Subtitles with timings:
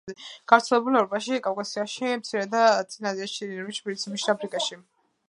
[0.51, 2.63] გავრცელებულია ევროპაში, კავკასიაში, მცირე და
[2.95, 4.81] წინა აზიაში, ირანში, ციმბირში, აფრიკაში.